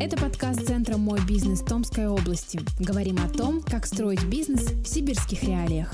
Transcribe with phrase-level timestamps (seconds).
[0.00, 2.60] Это подкаст Центра «Мой бизнес» Томской области.
[2.78, 5.92] Говорим о том, как строить бизнес в сибирских реалиях.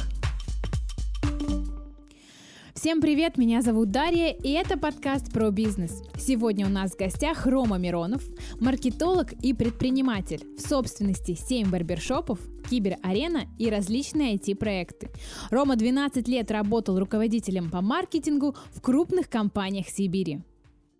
[2.74, 6.02] Всем привет, меня зовут Дарья, и это подкаст про бизнес.
[6.18, 8.22] Сегодня у нас в гостях Рома Миронов,
[8.60, 10.44] маркетолог и предприниматель.
[10.58, 15.08] В собственности 7 барбершопов, киберарена и различные IT-проекты.
[15.50, 20.42] Рома 12 лет работал руководителем по маркетингу в крупных компаниях Сибири.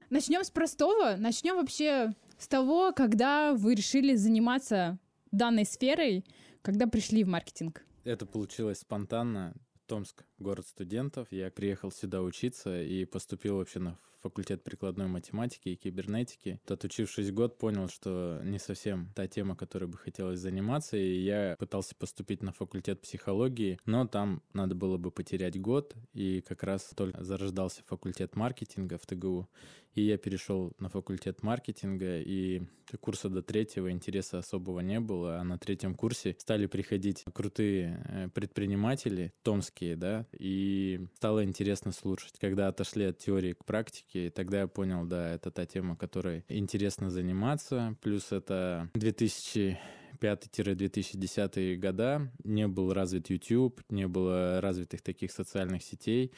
[0.08, 1.16] Начнем с простого.
[1.18, 2.14] Начнем вообще
[2.44, 4.98] с того, когда вы решили заниматься
[5.32, 6.26] данной сферой,
[6.60, 7.86] когда пришли в маркетинг.
[8.04, 9.54] Это получилось спонтанно.
[9.86, 11.26] Томск, город студентов.
[11.30, 16.58] Я приехал сюда учиться и поступил вообще на факультет прикладной математики и кибернетики.
[16.66, 21.94] Отучившись год, понял, что не совсем та тема, которой бы хотелось заниматься, и я пытался
[21.94, 27.22] поступить на факультет психологии, но там надо было бы потерять год, и как раз только
[27.22, 29.46] зарождался факультет маркетинга в ТГУ,
[29.94, 32.62] и я перешел на факультет маркетинга, и
[33.00, 38.28] курса до третьего интереса особого не было, а на третьем курсе стали приходить крутые э,
[38.28, 42.34] предприниматели, томские, да, и стало интересно слушать.
[42.38, 47.10] Когда отошли от теории к практике, тогда я понял, да, это та тема, которой интересно
[47.10, 49.78] заниматься, плюс это 2000
[50.20, 52.32] 2005-2010 года.
[52.44, 56.32] Не был развит YouTube, не было развитых таких социальных сетей,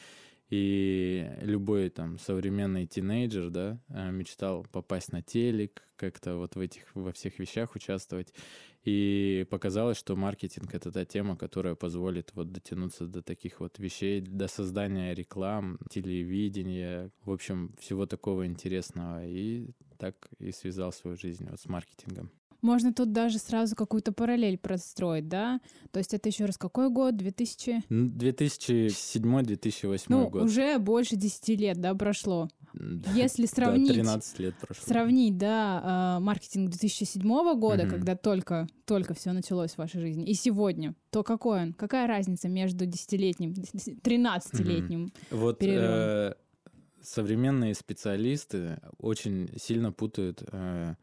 [0.49, 6.83] и любой там современный тинейджер, да, э, мечтал попасть на телек, как-то вот в этих,
[6.95, 8.33] во всех вещах участвовать.
[8.83, 14.21] И показалось, что маркетинг— это та тема, которая позволит вот дотянуться до таких вот вещей,
[14.21, 19.25] до создания реклам, телевидения, в общем, всего такого интересного.
[19.27, 22.31] И так и связал свою жизнь вот с маркетингом.
[22.61, 25.61] Можно тут даже сразу какую-то параллель простроить, да?
[25.91, 27.17] То есть это еще раз какой год?
[27.17, 27.83] 2000?
[27.89, 30.43] 2007-2008 ну, год.
[30.43, 32.49] уже больше 10 лет, да, прошло.
[33.13, 33.89] Если сравнить...
[33.89, 34.83] Да, 13 лет прошло.
[34.85, 37.21] Сравнить, да, а, маркетинг 2007
[37.59, 37.91] года, угу.
[37.91, 41.73] когда только, только все началось в вашей жизни, и сегодня, то какой он?
[41.73, 45.11] Какая разница между 10-летним, 13-летним угу.
[45.31, 45.89] вот, перерывом?
[45.89, 46.33] Э,
[47.01, 50.43] современные специалисты очень сильно путают...
[50.51, 50.95] Э,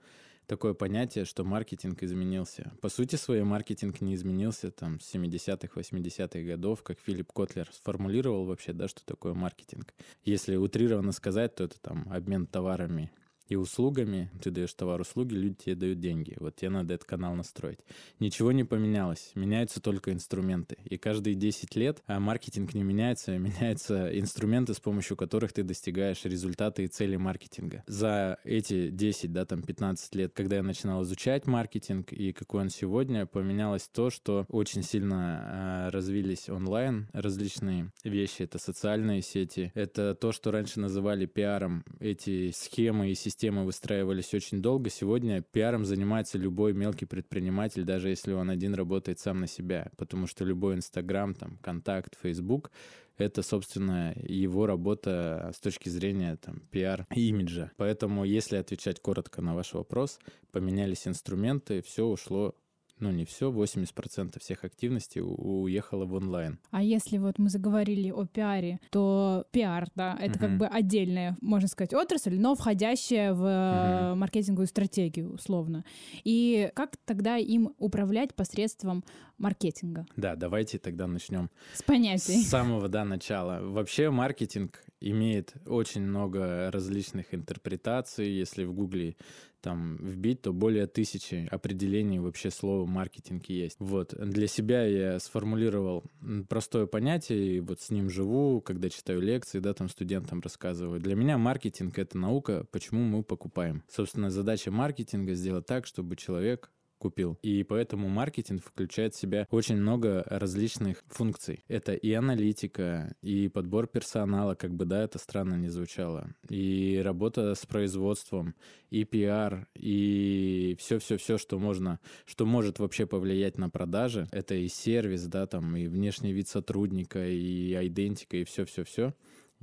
[0.47, 2.72] такое понятие, что маркетинг изменился.
[2.81, 8.44] По сути своей маркетинг не изменился там с 70-х, 80-х годов, как Филипп Котлер сформулировал
[8.44, 9.94] вообще, да, что такое маркетинг.
[10.25, 13.10] Если утрированно сказать, то это там обмен товарами
[13.49, 14.31] и услугами.
[14.43, 16.37] Ты даешь товар, услуги, люди тебе дают деньги.
[16.41, 17.78] Вот тебе надо этот канал настроить.
[18.19, 19.32] Ничего не поменялось.
[19.34, 20.77] Меняются только инструменты.
[20.84, 25.62] И каждые 10 лет а маркетинг не меняется, а меняются инструменты, с помощью которых ты
[25.62, 27.84] достигаешь результаты и цели маркетинга.
[27.87, 32.71] За эти 10, да, там 15 лет, когда я начинал изучать маркетинг и какой он
[32.71, 38.43] сегодня, поменялось то, что очень сильно э, развились онлайн различные вещи.
[38.43, 39.72] Это социальные сети.
[39.75, 41.84] Это то, что раньше называли пиаром.
[42.00, 44.90] Эти схемы и системы системы выстраивались очень долго.
[44.90, 50.28] Сегодня пиаром занимается любой мелкий предприниматель, даже если он один работает сам на себя, потому
[50.28, 52.70] что любой Инстаграм, там, Контакт, Фейсбук—
[53.16, 57.72] это, собственно, его работа с точки зрения там, пиар и имиджа.
[57.76, 60.20] Поэтому, если отвечать коротко на ваш вопрос,
[60.52, 62.54] поменялись инструменты, все ушло
[62.99, 66.59] ну не все, 80% всех активностей уехало в онлайн.
[66.71, 70.41] А если вот мы заговорили о пиаре, то пиар, да, это uh-huh.
[70.41, 74.15] как бы отдельная, можно сказать, отрасль, но входящая в uh-huh.
[74.15, 75.84] маркетинговую стратегию, условно.
[76.22, 79.05] И как тогда им управлять посредством
[79.38, 80.06] маркетинга?
[80.16, 81.50] Да, давайте тогда начнем.
[81.75, 82.43] С понятий.
[82.43, 83.61] С самого, да, начала.
[83.61, 88.31] Вообще маркетинг имеет очень много различных интерпретаций.
[88.31, 89.16] Если в Гугле
[89.60, 93.76] там вбить, то более тысячи определений вообще слова маркетинг есть.
[93.78, 94.14] Вот.
[94.14, 96.04] Для себя я сформулировал
[96.48, 101.00] простое понятие, и вот с ним живу, когда читаю лекции, да, там студентам рассказываю.
[101.00, 103.82] Для меня маркетинг— это наука, почему мы покупаем.
[103.88, 107.38] Собственно, задача маркетинга— сделать так, чтобы человек купил.
[107.43, 111.65] И поэтому маркетинг включает в себя очень много различных функций.
[111.69, 117.55] Это и аналитика, и подбор персонала, как бы, да, это странно не звучало, и работа
[117.55, 118.55] с производством,
[118.91, 124.26] и пиар, и все-все-все, что можно, что может вообще повлиять на продажи.
[124.31, 129.14] Это и сервис, да, там, и внешний вид сотрудника, и идентика, и все-все-все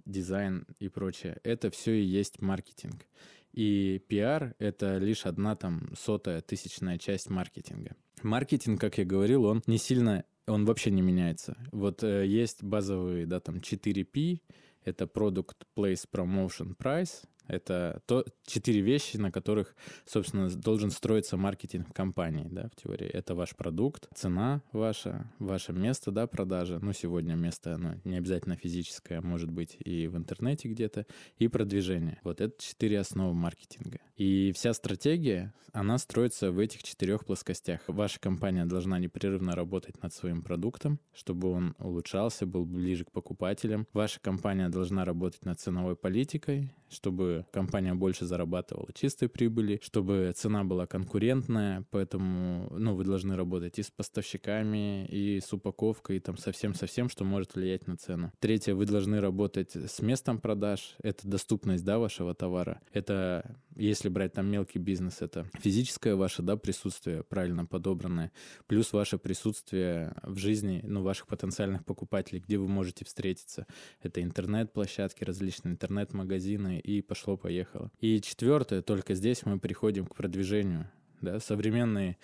[0.05, 1.39] дизайн и прочее.
[1.43, 3.05] Это все и есть маркетинг.
[3.53, 7.95] И пиар— это лишь одна там сотая, тысячная часть маркетинга.
[8.23, 11.57] Маркетинг, как я говорил, он не сильно, он вообще не меняется.
[11.71, 14.41] Вот э, есть базовые, да, там 4P,
[14.83, 21.93] это Product, Place, Promotion, Price, Это то четыре вещи, на которых, собственно, должен строиться маркетинг
[21.93, 23.07] компании, да, в теории.
[23.07, 26.79] Это ваш продукт, цена ваша, ваше место, да, продажи.
[26.81, 31.05] Ну, сегодня место, оно не обязательно физическое, может быть и в интернете где-то,
[31.37, 32.19] и продвижение.
[32.23, 33.99] Вот это четыре основы маркетинга.
[34.15, 37.81] И вся стратегия, она строится в этих четырех плоскостях.
[37.87, 43.87] Ваша компания должна непрерывно работать над своим продуктом, чтобы он улучшался, был ближе к покупателям.
[43.93, 50.63] Ваша компания должна работать над ценовой политикой, чтобы компания больше зарабатывала чистой прибыли, чтобы цена
[50.63, 56.37] была конкурентная, поэтому ну, вы должны работать и с поставщиками, и с упаковкой, и там
[56.37, 58.31] совсем-совсем, что может влиять на цену.
[58.39, 62.81] Третье, вы должны работать с местом продаж, это доступность да, вашего товара.
[62.93, 68.31] Это, если брать там мелкий бизнес, это физическое ваше да, присутствие, правильно подобранное,
[68.67, 73.65] плюс ваше присутствие в жизни ну, ваших потенциальных покупателей, где вы можете встретиться.
[74.01, 77.91] Это интернет-площадки, различные интернет-магазины, и пошло-поехало.
[77.99, 80.89] И четвертое, только здесь мы приходим к продвижению.
[81.21, 81.39] Да?
[81.39, 82.17] Современные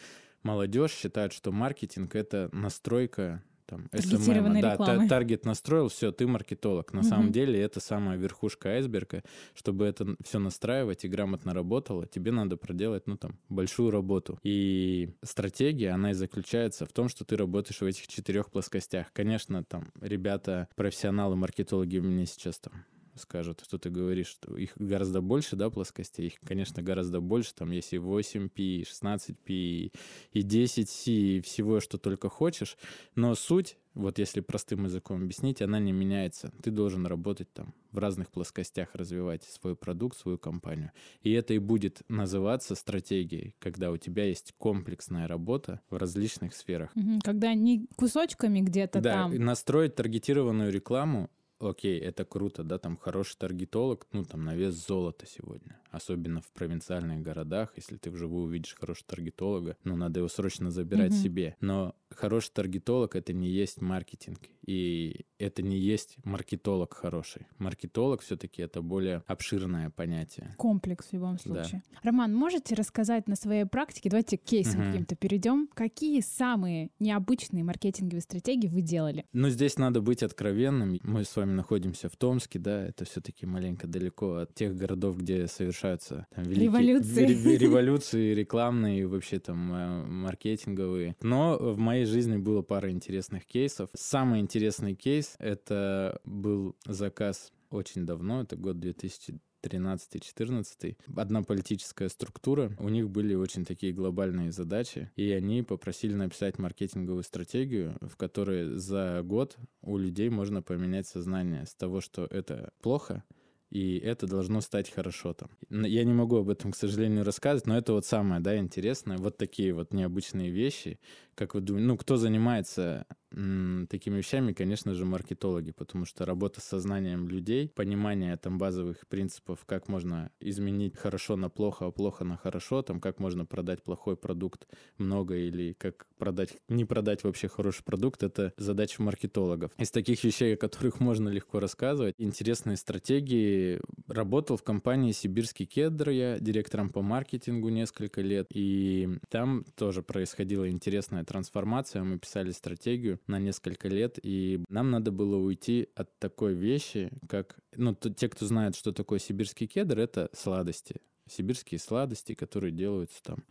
[0.43, 6.93] молодежь считает, что маркетинг— это настройка там, SMM, да, та, таргет настроил, все, ты маркетолог.
[6.93, 7.07] На угу.
[7.09, 9.23] самом деле это самая верхушка айсберга.
[9.53, 14.39] Чтобы это все настраивать и грамотно работало, тебе надо проделать, ну, там, большую работу.
[14.41, 19.11] И стратегия, она и заключается в том, что ты работаешь в этих четырех плоскостях.
[19.11, 22.85] Конечно, там, ребята, профессионалы, маркетологи мне сейчас там
[23.17, 27.71] скажут, что ты говоришь, что их гораздо больше, да, плоскостей, их, конечно, гораздо больше, там
[27.71, 29.91] есть и 8P, и 16P, и
[30.33, 32.77] 10C, и всего, что только хочешь,
[33.15, 36.53] но суть, вот если простым языком объяснить, она не меняется.
[36.61, 40.91] Ты должен работать там в разных плоскостях, развивать свой продукт, свою компанию.
[41.21, 46.91] И это и будет называться стратегией, когда у тебя есть комплексная работа в различных сферах.
[47.23, 49.35] Когда не кусочками где-то да, там.
[49.35, 55.25] настроить таргетированную рекламу окей, это круто, да, там хороший таргетолог, ну, там, на вес золота
[55.25, 55.79] сегодня.
[55.91, 61.11] Особенно в провинциальных городах, если ты вживую увидишь хорошего таргетолога, ну, надо его срочно забирать
[61.11, 61.23] mm-hmm.
[61.23, 61.55] себе.
[61.61, 67.47] Но хороший таргетолог— это не есть маркетинг, и это не есть маркетолог хороший.
[67.57, 70.53] Маркетолог все-таки это более обширное понятие.
[70.57, 71.83] Комплекс в любом случае.
[71.91, 71.99] Да.
[72.03, 74.89] Роман, можете рассказать на своей практике, давайте к кейсам угу.
[74.89, 79.25] каким-то перейдем, какие самые необычные маркетинговые стратегии вы делали?
[79.31, 80.99] Ну, здесь надо быть откровенным.
[81.03, 85.47] Мы с вами находимся в Томске, да, это все-таки маленько далеко от тех городов, где
[85.47, 87.25] совершаются там, великие революции.
[87.57, 91.15] революции рекламные и вообще там э, маркетинговые.
[91.21, 93.89] Но в моей жизни было пара интересных кейсов.
[93.93, 102.71] Самый интересный кейс— это был заказ очень давно, это год 2000 13-14, одна политическая структура,
[102.79, 108.77] у них были очень такие глобальные задачи, и они попросили написать маркетинговую стратегию, в которой
[108.77, 113.23] за год у людей можно поменять сознание с того, что это плохо,
[113.69, 115.49] и это должно стать хорошо там.
[115.69, 119.17] Я не могу об этом, к сожалению, рассказывать, но это вот самое, да, интересное.
[119.17, 120.99] Вот такие вот необычные вещи,
[121.37, 126.63] как вы думаете, ну, кто занимается такими вещами, конечно же, маркетологи, потому что работа с
[126.63, 132.37] сознанием людей, понимание там базовых принципов, как можно изменить хорошо на плохо, а плохо на
[132.37, 134.67] хорошо, там как можно продать плохой продукт
[134.97, 139.71] много или как продать, не продать вообще хороший продукт, это задача маркетологов.
[139.77, 143.79] Из таких вещей, о которых можно легко рассказывать, интересные стратегии.
[144.07, 150.69] Работал в компании «Сибирский кедр», я директором по маркетингу несколько лет, и там тоже происходила
[150.69, 156.55] интересная трансформация, мы писали стратегию, на несколько лет, и нам надо было уйти от такой
[156.55, 157.59] вещи, как...
[157.75, 161.01] Ну, те, кто знает, что такое сибирский кедр, это сладости.
[161.29, 163.43] Сибирские сладости, которые делаются там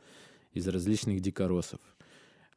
[0.53, 1.81] из различных дикоросов.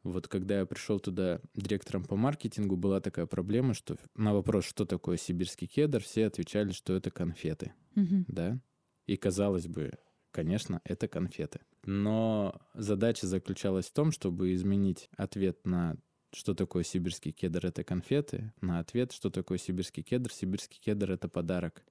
[0.04, 4.86] Вот когда я пришел туда директором по маркетингу, была такая проблема, что на вопрос, что
[4.86, 7.74] такое сибирский кедр, все отвечали, что это конфеты.
[7.98, 8.26] Угу.
[8.30, 8.60] Да?
[9.08, 9.92] И казалось бы,
[10.32, 11.60] конечно, это конфеты.
[11.84, 15.98] Но задача заключалась в том, чтобы изменить ответ на
[16.32, 17.66] что такое сибирский кедр?
[17.66, 18.54] Это конфеты.
[18.62, 20.32] На ответ, что такое сибирский кедр?
[20.32, 21.84] Сибирский кедр— это подарок.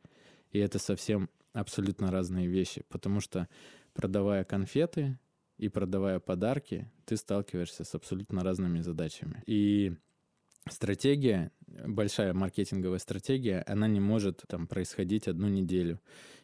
[0.52, 3.48] И это совсем абсолютно разные вещи, потому что
[3.94, 5.18] продавая конфеты
[5.56, 9.42] и продавая подарки, ты сталкиваешься с абсолютно разными задачами.
[9.46, 9.96] И
[10.70, 16.00] стратегия, большая маркетинговая стратегия, она не может там происходить одну неделю.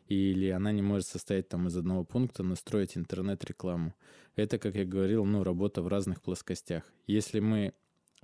[0.09, 3.95] Или она не может состоять там из одного пункта настроить интернет-рекламу.
[4.37, 6.85] Это, как я говорил, ну, работа в разных плоскостях.
[7.07, 7.73] Если мы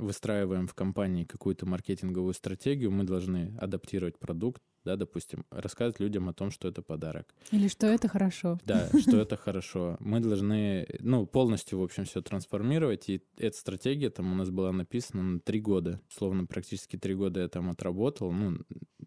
[0.00, 6.32] выстраиваем в компании какую-то маркетинговую стратегию, мы должны адаптировать продукт, да, допустим, рассказывать людям о
[6.32, 7.34] том, что это подарок.
[7.50, 8.58] Или что это хорошо.
[8.64, 9.96] Да, что это хорошо.
[10.00, 14.72] Мы должны, ну, полностью, в общем, все трансформировать, и эта стратегия там у нас была
[14.72, 16.00] написана на три года.
[16.08, 18.58] Словно практически три года я там отработал, ну,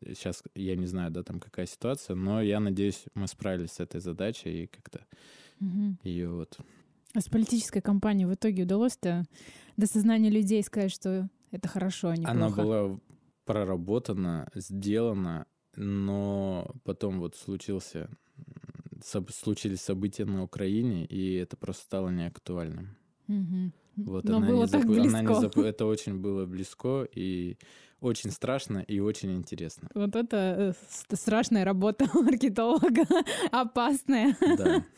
[0.07, 4.00] сейчас я не знаю, да, там какая ситуация, но я надеюсь, мы справились с этой
[4.00, 5.05] задачей и как-то
[5.59, 5.97] угу.
[6.03, 6.57] ее вот...
[7.15, 9.24] А с политической кампанией в итоге удалось-то
[9.77, 12.62] до сознания людей сказать, что это хорошо, а не Она плохо?
[12.62, 13.00] была
[13.46, 18.10] проработана, сделана, но потом вот случился,
[19.01, 22.98] случились события на Украине, и это просто стало неактуальным.
[23.27, 23.72] Угу.
[23.98, 24.89] Вот Но она было не так зап...
[24.89, 25.20] близко.
[25.20, 25.58] Она не зап...
[25.58, 27.58] Это очень было близко и
[28.03, 29.89] очень страшно и очень интересно.
[29.95, 30.75] Вот это
[31.10, 33.05] э, страшная работа маркетолога,
[33.51, 34.36] опасная.
[34.57, 34.86] Да.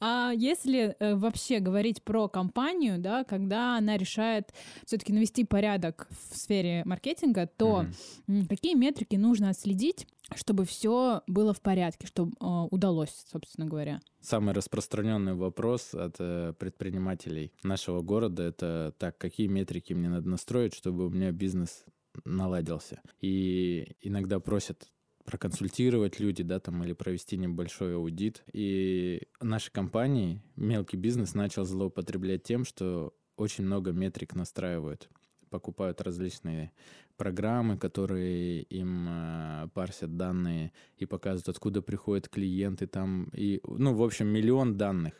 [0.00, 4.52] А если э, вообще говорить про компанию, да, когда она решает
[4.84, 7.86] все-таки навести порядок в сфере маркетинга, то
[8.26, 8.48] mm-hmm.
[8.48, 14.00] какие метрики нужно отследить, чтобы все было в порядке, чтобы э, удалось, собственно говоря?
[14.20, 20.74] Самый распространенный вопрос от э, предпринимателей нашего города это так, какие метрики мне надо настроить,
[20.74, 21.84] чтобы у меня бизнес
[22.24, 23.00] наладился.
[23.20, 24.90] И иногда просят
[25.24, 28.44] проконсультировать люди, да, там, или провести небольшой аудит.
[28.52, 35.10] И нашей компании мелкий бизнес начал злоупотреблять тем, что очень много метрик настраивают
[35.50, 36.72] покупают различные
[37.16, 43.30] программы, которые им э, парсят данные и показывают, откуда приходят клиенты там.
[43.32, 45.14] И, ну, в общем, миллион данных.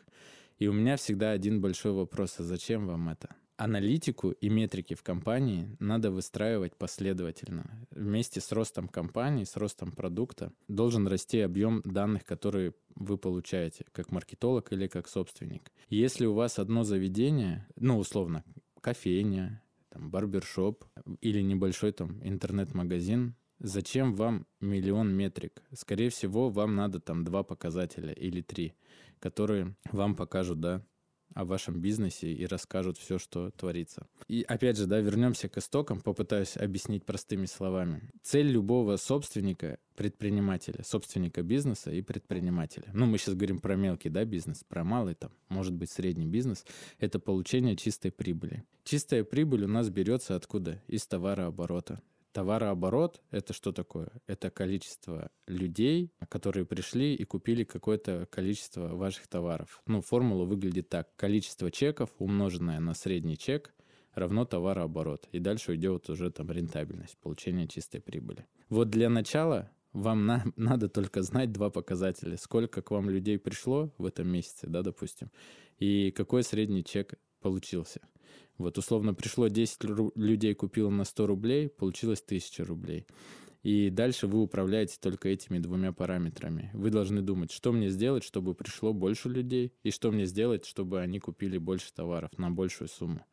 [0.58, 3.34] И у меня всегда один большой вопрос, а зачем вам это?
[3.56, 7.86] Аналитику и метрики в компании надо выстраивать последовательно.
[7.90, 14.12] Вместе с ростом компании, с ростом продукта должен расти объем данных, которые вы получаете, как
[14.12, 15.72] маркетолог или как собственник.
[15.88, 18.44] Если у вас одно заведение, ну, условно,
[18.80, 20.84] кофейня, там, барбершоп
[21.20, 25.62] или небольшой там интернет-магазин, зачем вам миллион метрик?
[25.72, 28.74] Скорее всего, вам надо там два показателя или три,
[29.18, 30.82] которые вам покажут, да,
[31.36, 34.06] о вашем бизнесе и расскажут все, что творится.
[34.26, 38.10] И опять же, да, вернемся к истокам, попытаюсь объяснить простыми словами.
[38.22, 42.88] Цель любого собственника, предпринимателя, собственника бизнеса и предпринимателя.
[42.94, 46.64] Ну, мы сейчас говорим про мелкий, да, бизнес, про малый там, может быть, средний бизнес.
[46.98, 48.64] Это получение чистой прибыли.
[48.84, 50.82] Чистая прибыль у нас берется откуда?
[50.88, 52.00] Из товарооборота.
[52.36, 54.10] Товарооборот— это что такое?
[54.26, 59.80] Это количество людей, которые пришли и купили какое-то количество ваших товаров.
[59.86, 61.16] Ну, формула выглядит так.
[61.16, 63.74] Количество чеков, умноженное на средний чек,
[64.12, 65.26] равно товарооборот.
[65.32, 68.44] И дальше идет уже там рентабельность, получение чистой прибыли.
[68.68, 72.36] Вот для начала вам на, надо только знать два показателя.
[72.36, 75.30] Сколько к вам людей пришло в этом месяце, да, допустим,
[75.78, 78.02] и какой средний чек получился.
[78.58, 79.84] Вот условно пришло 10
[80.16, 83.06] людей, купило на 100 рублей, получилось 1000 рублей.
[83.62, 86.70] И дальше вы управляете только этими двумя параметрами.
[86.72, 91.00] Вы должны думать, что мне сделать, чтобы пришло больше людей, и что мне сделать, чтобы
[91.00, 93.26] они купили больше товаров на большую сумму.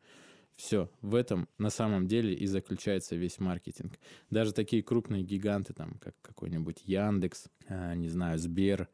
[0.56, 3.98] Все, в этом на самом деле и заключается весь маркетинг.
[4.30, 8.88] Даже такие крупные гиганты, там, как какой-нибудь Яндекс, а, не знаю, Сбер,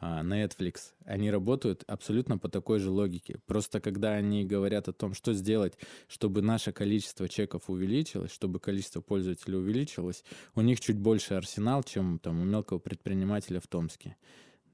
[0.00, 3.40] Netflix, они работают абсолютно по такой же логике.
[3.46, 5.74] Просто когда они говорят о том, что сделать,
[6.06, 10.24] чтобы наше количество чеков увеличилось, чтобы количество пользователей увеличилось,
[10.54, 14.16] у них чуть больше арсенал, чем там у мелкого предпринимателя в Томске.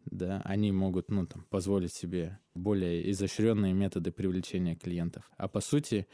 [0.06, 5.30] Да, они могут ну, там, позволить себе более изощренные методы привлечения клиентов.
[5.38, 6.06] А по сути,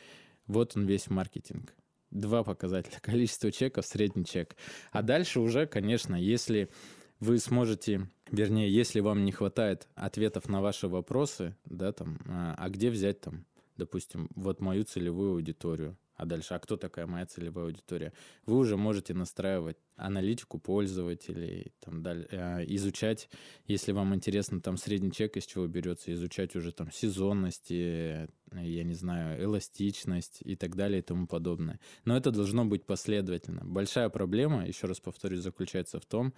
[0.47, 1.75] вот он весь маркетинг.
[2.11, 2.99] Два показателя.
[3.03, 4.57] Количество чеков, средний чек.
[4.93, 6.71] А дальше уже, конечно, если
[7.21, 12.69] вы сможете, вернее, если вам не хватает ответов на ваши вопросы, да, там, а, а
[12.71, 13.45] где взять там,
[13.77, 18.13] допустим, вот мою целевую аудиторию, а дальше, а кто такая моя целевая аудитория?
[18.45, 23.29] Вы уже можете настраивать аналитику пользователей, там, далее, а, изучать,
[23.67, 28.95] если вам интересно, там, средний чек из чего берется, изучать уже там сезонности, я не
[28.95, 31.81] знаю, эластичность и так далее и тому подобное.
[32.05, 33.63] Но это должно быть последовательно.
[33.65, 36.35] Большая проблема, еще раз повторюсь, заключается в том,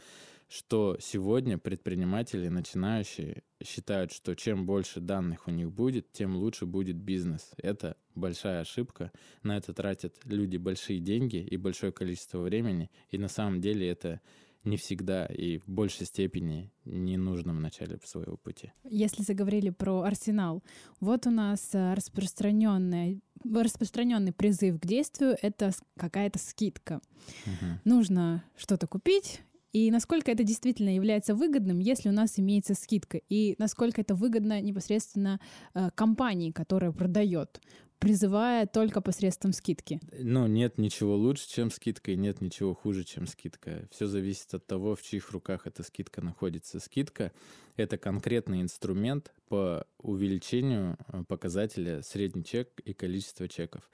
[0.48, 6.96] что сегодня предприниматели, начинающие, считают, что чем больше данных у них будет, тем лучше будет
[6.96, 7.52] бизнес.
[7.56, 9.12] Это большая ошибка.
[9.42, 12.90] На это тратят люди большие деньги и большое количество времени.
[13.10, 14.20] И на самом деле это
[14.64, 18.72] не всегда и в большей степени не нужно в начале своего пути.
[18.84, 20.62] Если заговорили про арсенал,
[21.00, 27.00] вот у нас э, распространенная распространенный призыв к действию— это какая-то скидка.
[27.44, 27.80] Угу.
[27.84, 29.42] Нужно что-то купить,
[29.72, 34.60] и насколько это действительно является выгодным, если у нас имеется скидка, и насколько это выгодно
[34.60, 35.40] непосредственно
[35.74, 37.60] э, компании, которая продает
[38.02, 40.00] призывая только посредством скидки?
[40.18, 43.88] Ну, нет ничего лучше, чем скидка, и нет ничего хуже, чем скидка.
[43.92, 46.80] Все зависит от того, в чьих руках эта скидка находится.
[46.80, 47.30] Скидка—
[47.76, 53.88] это конкретный инструмент по увеличению э, показателя средний чек и количество чеков.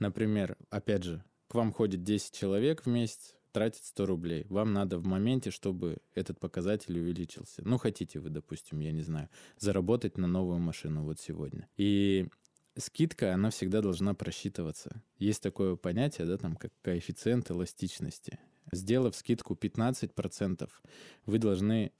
[0.00, 4.46] Например, опять же, к вам ходит 10 человек в месяц, тратит 100 рублей.
[4.48, 7.62] Вам надо в моменте, чтобы этот показатель увеличился.
[7.64, 11.68] Ну, хотите вы, допустим, я не знаю, заработать на новую машину вот сегодня.
[11.76, 12.26] И
[12.76, 15.02] скидка, она всегда должна просчитываться.
[15.18, 18.38] Есть такое понятие, да, там, как коэффициент эластичности.
[18.72, 20.68] Сделав скидку 15%,
[21.26, 21.92] вы должны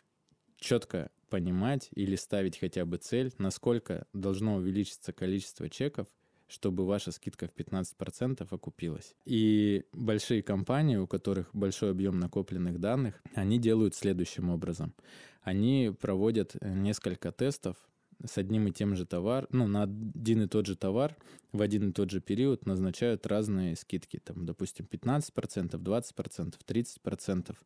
[0.57, 6.07] четко понимать или ставить хотя бы цель, насколько должно увеличиться количество чеков,
[6.47, 9.15] чтобы ваша скидка в 15% окупилась.
[9.25, 14.95] И большие компании, у которых большой объем накопленных данных, они делают следующим образом.
[15.43, 17.77] Они проводят несколько тестов
[18.25, 21.17] с одним и тем же товаром, ну, на один и тот же товар
[21.55, 27.57] в один и тот же период назначают разные скидки, там, допустим, 15%, 20%, 30%,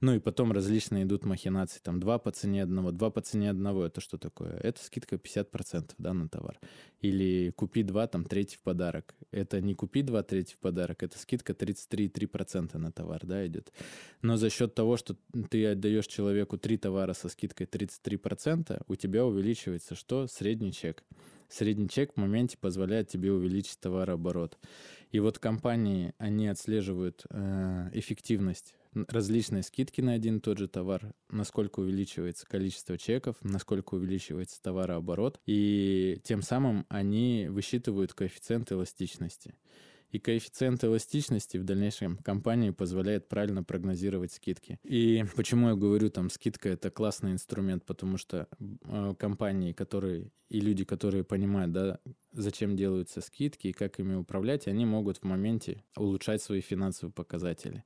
[0.00, 3.84] ну и потом различные идут махинации, там, 2 по цене одного, 2 по цене одного,
[3.84, 4.56] это что такое?
[4.56, 6.58] Это скидка 50%, да, на товар.
[7.02, 9.14] Или купи 2, там, третий в подарок.
[9.34, 13.72] Это не купи 2, третий в подарок, это скидка 33,3% на товар, да, идет.
[14.22, 15.16] Но за счет того, что
[15.50, 20.28] ты отдаешь человеку 3 товара со скидкой 33%, у тебя увеличивается что?
[20.28, 21.02] Средний чек.
[21.48, 24.56] Средний чек в моменте позволяет тебе увеличить товарооборот.
[25.10, 28.76] И вот компании, они отслеживают э, эффективность
[29.08, 35.40] различные скидки на один и тот же товар, насколько увеличивается количество чеков, насколько увеличивается товарооборот,
[35.46, 39.54] и тем самым они высчитывают коэффициент эластичности.
[40.14, 44.78] И коэффициент эластичности в дальнейшем компании позволяет правильно прогнозировать скидки.
[44.84, 50.60] И почему я говорю, там, скидка— это классный инструмент, потому что э, компании, которые и
[50.60, 51.98] люди, которые понимают, да,
[52.30, 57.82] зачем делаются скидки и как ими управлять, они могут в моменте улучшать свои финансовые показатели.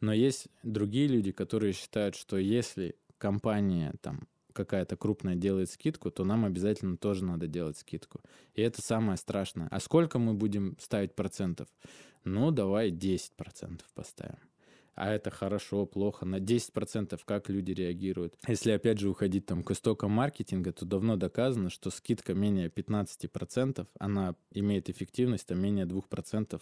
[0.00, 6.24] Но есть другие люди, которые считают, что если компания там какая-то крупная делает скидку, то
[6.24, 8.20] нам обязательно тоже надо делать скидку.
[8.54, 9.68] И это самое страшное.
[9.70, 11.68] А сколько мы будем ставить процентов?
[12.24, 14.38] Ну, давай 10% поставим.
[14.96, 16.24] А это хорошо, плохо.
[16.24, 18.34] На 10% как люди реагируют.
[18.48, 23.86] Если опять же уходить там к истокам маркетинга, то давно доказано, что скидка менее 15%,
[23.98, 26.60] она имеет эффективность там, менее 2%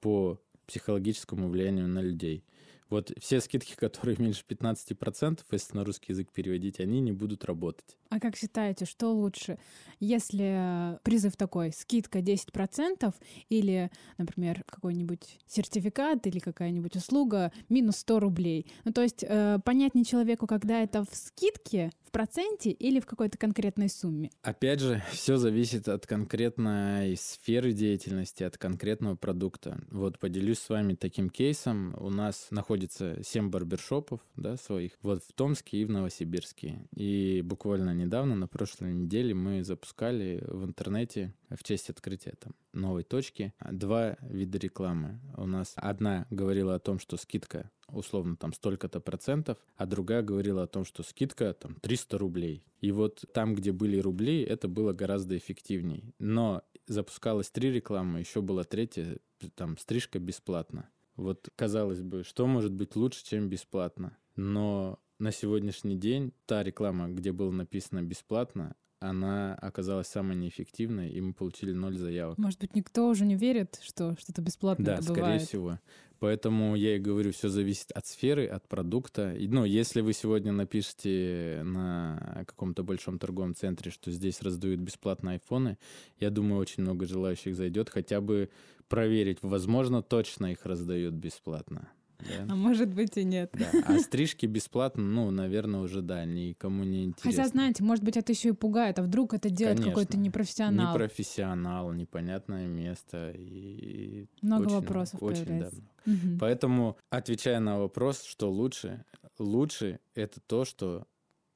[0.00, 2.42] по психологическому влиянию на людей.
[2.90, 7.96] Вот все скидки, которые меньше 15%, если на русский язык переводить, они не будут работать.
[8.14, 9.58] А как считаете, что лучше,
[9.98, 13.12] если призыв такой, скидка 10%
[13.48, 18.70] или, например, какой-нибудь сертификат или какая-нибудь услуга минус 100 рублей?
[18.84, 23.36] Ну, то есть э, понятнее человеку, когда это в скидке, в проценте или в какой-то
[23.36, 24.30] конкретной сумме?
[24.42, 29.80] Опять же, все зависит от конкретной сферы деятельности, от конкретного продукта.
[29.90, 31.96] Вот поделюсь с вами таким кейсом.
[31.98, 36.78] У нас находится 7 барбершопов да, своих, вот в Томске и в Новосибирске.
[36.94, 42.54] И буквально не недавно, на прошлой неделе, мы запускали в интернете в честь открытия там
[42.72, 45.20] новой точки два вида рекламы.
[45.36, 50.62] У нас одна говорила о том, что скидка условно там столько-то процентов, а другая говорила
[50.62, 52.64] о том, что скидка там 300 рублей.
[52.80, 56.14] И вот там, где были рубли, это было гораздо эффективней.
[56.18, 59.18] Но запускалось три рекламы, еще была третья,
[59.54, 60.88] там стрижка бесплатно.
[61.16, 64.16] Вот казалось бы, что может быть лучше, чем бесплатно?
[64.36, 71.20] Но на сегодняшний день та реклама, где было написано бесплатно, она оказалась самой неэффективной, и
[71.20, 72.38] мы получили ноль заявок.
[72.38, 75.42] Может быть, никто уже не верит, что что-то бесплатное Да, скорее бывает.
[75.42, 75.78] всего.
[76.20, 79.34] Поэтому я и говорю, все зависит от сферы, от продукта.
[79.34, 85.32] И, ну, если вы сегодня напишете на каком-то большом торговом центре, что здесь раздают бесплатно
[85.32, 85.76] айфоны,
[86.18, 88.48] я думаю, очень много желающих зайдет хотя бы
[88.88, 89.38] проверить.
[89.42, 91.90] Возможно, точно их раздают бесплатно.
[92.28, 92.52] Да?
[92.52, 93.50] А может быть и нет.
[93.52, 93.66] Да.
[93.86, 97.42] А стрижки бесплатно, ну, наверное, уже да, никому не интересно.
[97.42, 100.94] Хотя, знаете, может быть, это еще и пугает, а вдруг это делает какой-то непрофессионал.
[100.94, 105.80] Непрофессионал, непонятное место и много очень, вопросов очень, появляется.
[105.80, 106.38] Да, Угу.
[106.38, 109.06] Поэтому, отвечая на вопрос, что лучше,
[109.38, 111.06] лучше это то, что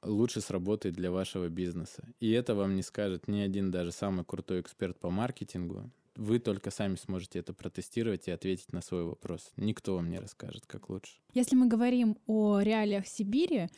[0.02, 2.04] лучше сработает для вашего бизнеса.
[2.20, 6.70] И это вам не скажет ни один даже самый крутой эксперт по маркетингу, вы только
[6.70, 9.52] сами сможете это протестировать и ответить на свой вопрос.
[9.57, 11.12] Никто вам не расскажет, как лучше.
[11.33, 13.68] Если мы говорим о реалиях Сибири,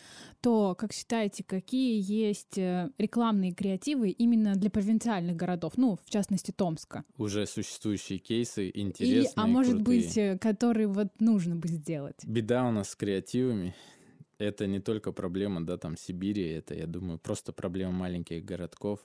[0.40, 6.50] то, как считаете, какие есть э, рекламные креативы именно для провинциальных городов, ну, в частности,
[6.50, 7.04] Томска?
[7.18, 10.00] Уже существующие кейсы, интересные, Или, А может крутые.
[10.00, 12.24] быть, э, которые вот нужно бы сделать?
[12.24, 13.74] Беда у нас с креативами
[14.38, 19.00] это не только проблема, да, там, Сибири, это, я думаю, просто проблема маленьких городков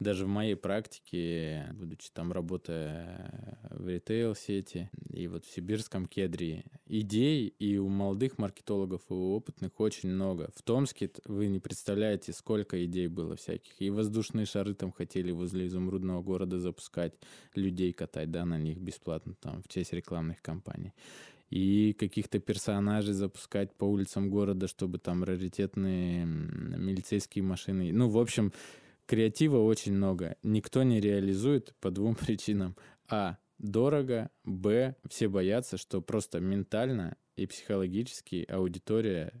[0.00, 7.46] даже в моей практике, будучи там работая в ритейл-сети и вот в сибирском кедре, идей
[7.46, 10.50] и у молодых маркетологов, и у опытных очень много.
[10.56, 13.80] В Томске вы не представляете, сколько идей было всяких.
[13.80, 17.12] И воздушные шары там хотели возле изумрудного города запускать,
[17.54, 20.94] людей катать, да, на них бесплатно там в честь рекламных кампаний.
[21.50, 27.92] и каких-то персонажей запускать по улицам города, чтобы там раритетные милицейские машины.
[27.92, 28.52] Ну, в общем,
[29.10, 30.36] креатива очень много.
[30.44, 32.76] Никто не реализует по двум причинам.
[33.08, 33.38] А.
[33.58, 34.30] Дорого.
[34.44, 34.94] Б.
[35.08, 39.32] Все боятся, что просто ментально и психологически аудитория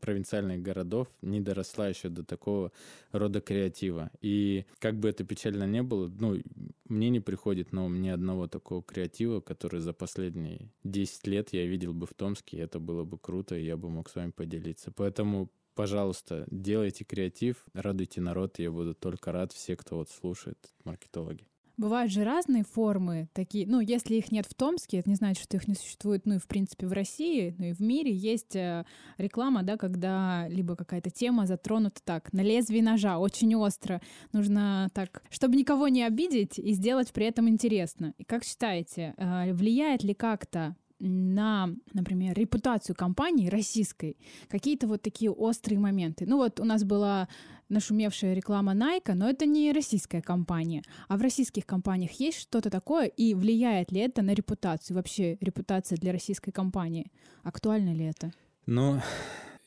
[0.00, 2.70] провинциальных городов не доросла еще до такого
[3.10, 4.10] рода креатива.
[4.20, 6.36] И как бы это печально не было, ну,
[6.84, 11.94] мне не приходит но ни одного такого креатива, который за последние 10 лет я видел
[11.94, 14.90] бы в Томске, и это было бы круто, и я бы мог с вами поделиться.
[14.90, 21.46] Поэтому пожалуйста, делайте креатив, радуйте народ, я буду только рад, все, кто вот слушает маркетологи.
[21.76, 23.64] Бывают же разные формы такие.
[23.64, 26.38] Ну, если их нет в Томске, это не значит, что их не существует, ну и
[26.40, 28.84] в принципе в России, ну и в мире есть э,
[29.18, 34.02] реклама, да, когда либо какая-то тема затронута так, на лезвие ножа, очень остро.
[34.32, 38.14] Нужно так, чтобы никого не обидеть и сделать при этом интересно.
[38.18, 44.16] И как считаете, э, влияет ли как-то на, например, репутацию компании российской
[44.48, 46.26] какие-то вот такие острые моменты.
[46.26, 47.28] Ну вот у нас была
[47.68, 50.82] нашумевшая реклама Nike, но это не российская компания.
[51.08, 54.96] А в российских компаниях есть что-то такое, и влияет ли это на репутацию?
[54.96, 57.12] Вообще репутация для российской компании?
[57.42, 58.32] Актуально ли это?
[58.66, 59.00] Ну,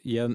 [0.03, 0.31] я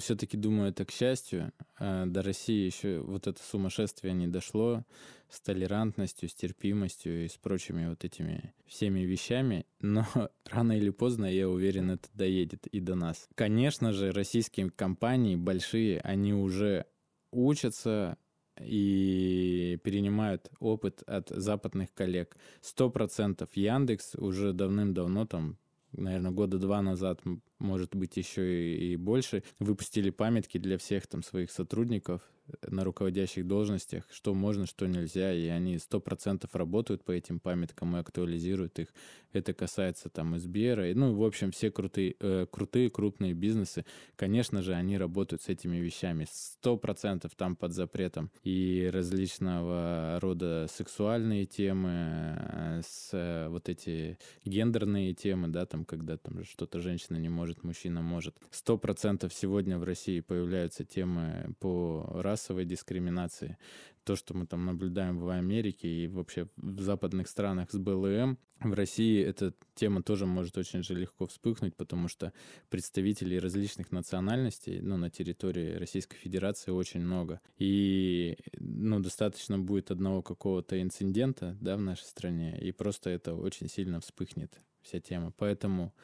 [0.00, 1.52] все-таки думаю, это к счастью.
[1.78, 4.84] А до России еще вот это сумасшествие не дошло
[5.30, 9.66] с толерантностью, с терпимостью и с прочими вот этими всеми вещами.
[9.80, 10.06] Но
[10.50, 13.28] рано или поздно, я уверен, это доедет и до нас.
[13.34, 16.86] Конечно же, российские компании большие, они уже
[17.30, 18.16] учатся
[18.60, 22.36] и перенимают опыт от западных коллег.
[22.60, 25.58] Сто процентов Яндекс уже давным-давно, там,
[25.92, 27.20] наверное, года два назад,
[27.58, 32.22] может быть, еще и, и больше, выпустили памятки для всех там своих сотрудников
[32.66, 37.96] на руководящих должностях, что можно, что нельзя, и они сто процентов работают по этим памяткам
[37.96, 38.88] и актуализируют их.
[39.32, 43.84] Это касается там и Сбера, и, ну, в общем, все крутые, э, крутые крупные бизнесы,
[44.16, 46.26] конечно же, они работают с этими вещами.
[46.30, 48.30] Сто процентов там под запретом.
[48.42, 56.16] И различного рода сексуальные темы, э, с, э, вот эти гендерные темы, да, там, когда
[56.16, 58.36] там что-то женщина не может, мужчина может.
[58.50, 63.56] Сто процентов сегодня в России появляются темы по расовой дискриминации
[64.04, 68.72] то, что мы там наблюдаем в Америке и вообще в западных странах с БЛМ, в
[68.72, 72.32] России эта тема тоже может очень же легко вспыхнуть, потому что
[72.70, 77.40] представителей различных национальностей ну, на территории Российской Федерации очень много.
[77.58, 83.68] И ну, достаточно будет одного какого-то инцидента да, в нашей стране, и просто это очень
[83.68, 85.32] сильно вспыхнет, вся тема.
[85.36, 85.94] Поэтому,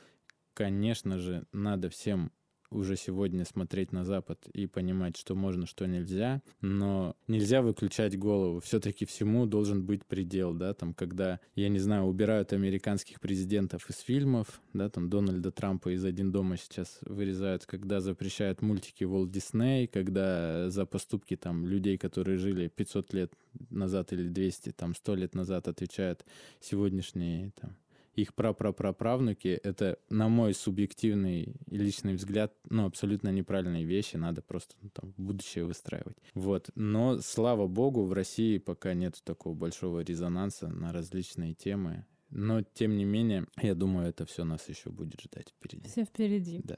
[0.55, 2.31] конечно же, надо всем
[2.75, 8.61] уже сегодня смотреть на Запад и понимать, что можно, что нельзя, но нельзя выключать голову.
[8.61, 13.99] Все-таки всему должен быть предел, да, там, когда, я не знаю, убирают американских президентов из
[13.99, 19.87] фильмов, да, там, Дональда Трампа из «Один дома» сейчас вырезают, когда запрещают мультики Walt Disney,
[19.87, 23.33] когда за поступки там людей, которые жили 500 лет
[23.71, 26.25] назад или 200, там, 100 лет назад отвечают
[26.61, 27.77] сегодняшние там
[28.17, 34.75] их прапраправнуки— это, на мой субъективный и личный взгляд, ну, абсолютно неправильные вещи, надо просто
[34.83, 36.17] ну, там, будущее выстраивать.
[36.35, 36.71] Вот.
[36.75, 42.07] Но, слава богу, в России пока нет такого большого резонанса на различные темы.
[42.35, 45.89] Но, тем не менее, я думаю, это все нас еще будет ждать впереди.
[45.89, 46.61] Все впереди.
[46.65, 46.77] Да.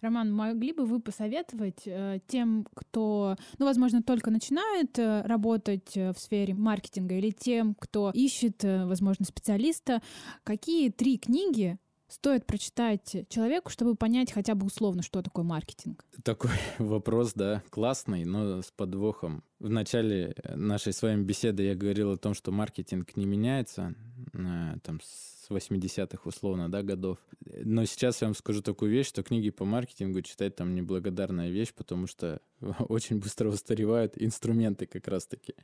[0.00, 6.12] Роман, могли бы вы посоветовать э, тем, кто, ну, возможно, только начинает э, работать э,
[6.12, 10.02] в сфере маркетинга или тем, кто ищет, э, возможно, специалиста,
[10.42, 16.04] какие три книги стоит прочитать человеку, чтобы понять хотя бы условно, что такое маркетинг?
[16.24, 19.44] Такой вопрос, да, классный, но с подвохом.
[19.60, 23.96] В начале нашей с вами беседы я говорил о том, что маркетинг не меняется
[24.32, 27.18] э, там, с 80-х условно, да, годов.
[27.64, 31.72] Но сейчас я вам скажу такую вещь, что книги по маркетингу читать там неблагодарная вещь,
[31.74, 32.40] потому что
[32.88, 35.54] очень быстро устаревают инструменты как раз-таки.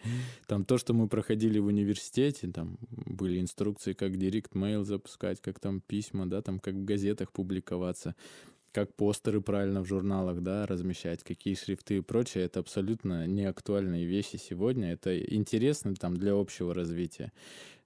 [0.48, 5.60] Там то, что мы проходили в университете, там были инструкции, как директ mail запускать, как
[5.60, 8.16] там письма, да, там как в газетах публиковаться
[8.74, 14.34] как постеры правильно в журналах, да, размещать, какие шрифты и прочее, это абсолютно неактуальные вещи
[14.36, 14.92] сегодня.
[14.92, 17.32] Это интересно там для общего развития,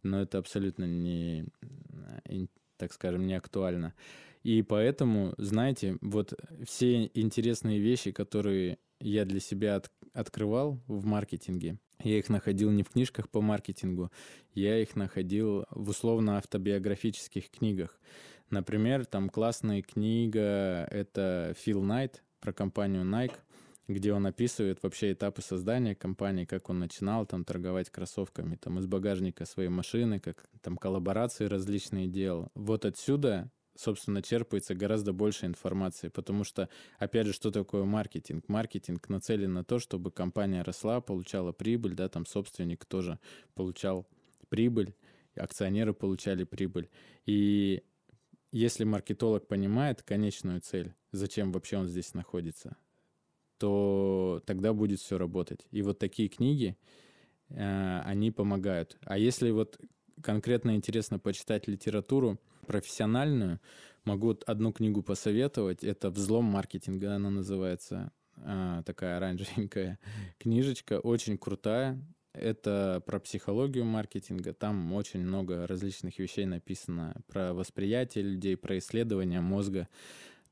[0.02, 1.44] но это абсолютно не,
[2.78, 3.92] так скажем, не актуально.
[4.42, 6.32] И поэтому, знаете, вот
[6.66, 12.82] все интересные вещи, которые я для себя от, открывал в маркетинге, я их находил не
[12.82, 14.10] в книжках по маркетингу,
[14.54, 18.00] я их находил в условно автобиографических книгах.
[18.50, 23.36] Например, там классная книга, это Фил Найт про компанию Nike,
[23.88, 28.86] где он описывает вообще этапы создания компании, как он начинал там торговать кроссовками, там из
[28.86, 32.50] багажника своей машины, как там коллаборации различные делал.
[32.54, 38.48] Вот отсюда собственно, черпается гораздо больше информации, потому что, опять же, что такое маркетинг?
[38.48, 43.20] Маркетинг нацелен на то, чтобы компания росла, получала прибыль, да, там собственник тоже
[43.54, 44.08] получал
[44.48, 44.94] прибыль,
[45.36, 46.90] акционеры получали прибыль.
[47.24, 47.84] И
[48.50, 52.76] если маркетолог понимает конечную цель, зачем вообще он здесь находится,
[53.58, 55.66] то тогда будет все работать.
[55.70, 56.76] И вот такие книги,
[57.50, 58.96] э, они помогают.
[59.04, 59.78] А если вот
[60.22, 63.60] конкретно интересно почитать литературу профессиональную,
[64.04, 65.84] могу одну книгу посоветовать.
[65.84, 68.12] Это «Взлом маркетинга», она называется.
[68.44, 69.98] А, такая оранжевенькая
[70.38, 72.00] книжечка, очень крутая.
[72.40, 74.52] Это про психологию маркетинга.
[74.52, 79.88] Там очень много различных вещей написано про восприятие людей, про исследование мозга.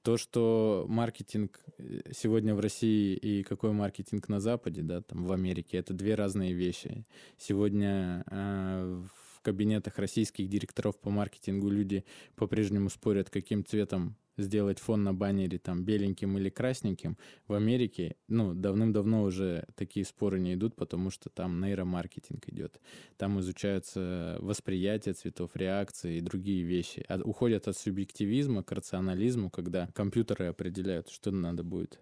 [0.02, 5.32] То, что маркетинг э, сегодня в России и какой маркетинг на Западе, да, там в
[5.32, 7.04] Америке, это две разные вещи.
[7.38, 9.02] Сегодня э,
[9.34, 12.04] в кабинетах российских директоров по маркетингу люди
[12.36, 18.54] по-прежнему спорят, каким цветом сделать фон на баннере там беленьким или красненьким, в Америке, ну,
[18.54, 22.80] давным-давно уже такие споры не идут, потому что там нейромаркетинг идет.
[23.16, 27.04] Там изучаются восприятие цветов, реакции и другие вещи.
[27.08, 32.00] А уходят от субъективизма к рационализму, когда компьютеры определяют, что надо будет,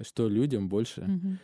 [0.00, 1.36] что людям больше угу.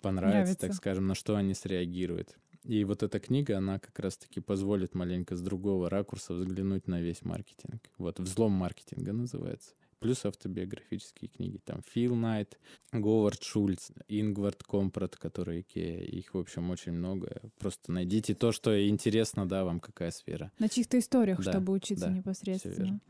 [0.00, 0.58] понравится, Нравится.
[0.58, 2.36] так скажем, на что они среагируют.
[2.64, 7.24] И вот эта книга, она как раз-таки позволит маленько с другого ракурса взглянуть на весь
[7.24, 7.82] маркетинг.
[7.98, 9.74] Вот «Взлом маркетинга» называется.
[9.98, 11.58] Плюс автобиографические книги.
[11.62, 12.58] Там Фил Найт,
[12.90, 16.02] Говард Шульц, Ингвард Компрат, которые Икея.
[16.02, 17.42] Их, в общем, очень много.
[17.58, 20.52] Просто найдите то, что интересно, да, вам какая сфера.
[20.58, 23.00] На чьих-то историях, да, чтобы учиться да, непосредственно.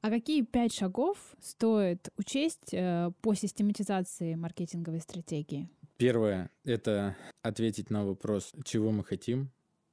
[0.00, 5.68] А какие пять шагов стоит учесть э, по систематизации маркетинговой стратегии?
[5.96, 9.50] Первое— это ответить на вопрос, чего мы хотим,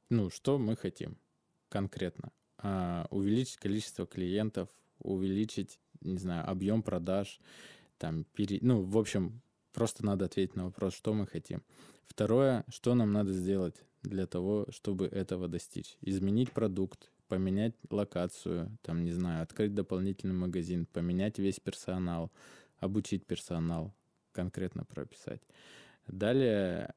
[0.10, 1.18] ну, что мы хотим
[1.70, 2.32] конкретно.
[2.58, 7.40] А, увеличить количество клиентов, увеличить, не знаю, объем продаж,
[7.98, 8.60] там, пере...
[8.62, 11.64] ну, в общем, просто надо ответить на вопрос, что мы хотим.
[12.06, 15.98] Второе, что нам надо сделать для того, чтобы этого достичь.
[16.02, 22.32] Изменить продукт, поменять локацию, там, не знаю, открыть дополнительный магазин, поменять весь персонал,
[22.80, 23.94] обучить персонал,
[24.32, 25.42] конкретно прописать.
[26.12, 26.94] Далее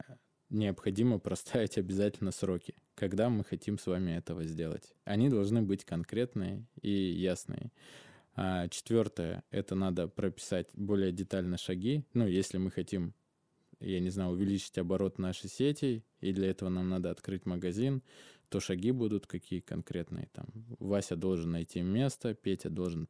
[0.50, 4.92] необходимо проставить обязательно сроки, когда мы хотим с вами этого сделать.
[5.04, 7.72] Они должны быть конкретные и ясные.
[8.34, 12.04] А четвертое, это надо прописать более детально шаги.
[12.14, 13.14] Ну, если мы хотим,
[13.80, 18.02] я не знаю, увеличить оборот нашей сети, и для этого нам надо открыть магазин,
[18.52, 20.28] то шаги будут какие конкретные.
[20.32, 20.46] Там
[20.78, 23.08] Вася должен найти место, Петя должен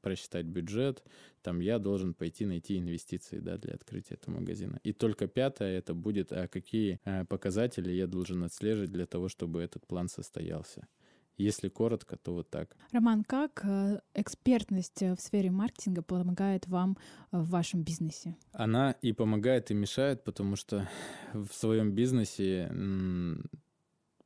[0.00, 1.04] просчитать бюджет,
[1.42, 4.80] там я должен пойти найти инвестиции да, для открытия этого магазина.
[4.82, 9.62] И только пятое это будет, а какие а, показатели я должен отслеживать для того, чтобы
[9.62, 10.88] этот план состоялся.
[11.36, 12.76] Если коротко, то вот так.
[12.92, 16.96] Роман, как э, экспертность в сфере маркетинга помогает вам
[17.30, 18.36] в вашем бизнесе?
[18.52, 20.88] Она и помогает, и мешает, потому что
[21.32, 22.68] в своем бизнесе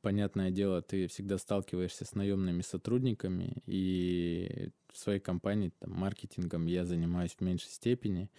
[0.05, 6.85] понятное дело, ты всегда сталкиваешься с наемными сотрудниками, и в своей компании там, маркетингом я
[6.85, 8.29] занимаюсь в меньшей степени,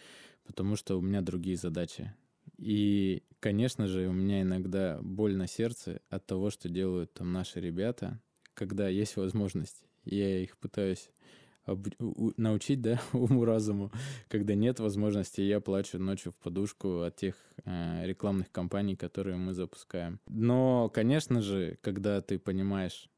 [0.44, 2.14] потому что у меня другие задачи.
[2.56, 7.58] И, конечно же, у меня иногда боль на сердце от того, что делают там наши
[7.60, 8.20] ребята,
[8.54, 9.82] когда есть возможность.
[10.04, 11.10] Я их пытаюсь
[12.36, 13.90] научить, да, уму-разуму,
[14.28, 17.34] когда нет возможности, я плачу ночью в подушку от тех
[17.66, 20.20] рекламных кампаний, которые мы запускаем.
[20.28, 23.10] Но, конечно же, когда ты понимаешь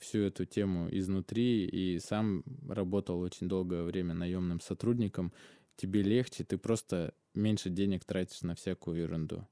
[0.00, 5.32] всю эту тему изнутри и сам работал очень долгое время наемным сотрудником,
[5.76, 9.46] тебе легче, ты просто меньше денег тратишь на всякую ерунду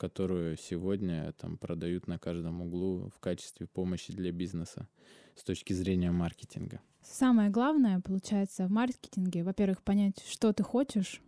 [0.00, 4.88] которую сегодня там продают на каждом углу в качестве помощи для бизнеса
[5.36, 6.80] с точки зрения маркетинга.
[7.02, 11.20] Самое главное, получается, в маркетинге, во-первых, понять, что ты хочешь,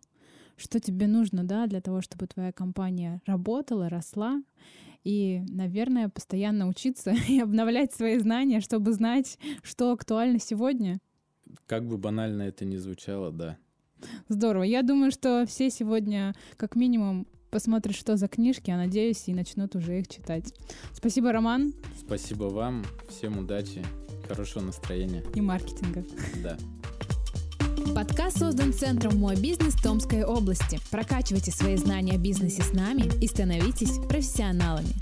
[0.56, 4.42] что тебе нужно, да, для того, чтобы твоя компания работала, росла,
[5.04, 11.00] и, наверное, постоянно учиться и обновлять свои знания, чтобы знать, что актуально сегодня.
[11.66, 13.58] Как бы банально это ни звучало, да.
[14.28, 14.64] Здорово.
[14.64, 19.76] Я думаю, что все сегодня, как минимум, посмотрят, что за книжки, я надеюсь, и начнут
[19.76, 20.52] уже их читать.
[20.92, 21.72] Спасибо, Роман.
[21.98, 22.84] Спасибо вам.
[23.08, 23.84] Всем удачи
[24.26, 25.22] хорошего настроения.
[25.34, 26.04] И маркетинга.
[26.42, 26.56] Да.
[27.94, 30.80] Подкаст создан Центром «Мой бизнес» Томской области.
[30.90, 34.94] Прокачивайте свои знания о бизнесе с нами и становитесь профессионалами.